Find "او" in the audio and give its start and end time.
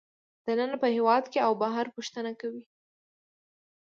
1.47-1.51